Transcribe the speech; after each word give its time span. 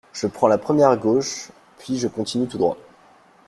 Je 0.13 0.25
prends 0.25 0.47
la 0.47 0.57
première 0.57 0.89
à 0.89 0.97
gauche, 0.97 1.51
puis 1.77 1.99
je 1.99 2.07
continue 2.07 2.47
tout 2.47 2.57
droit. 2.57 2.75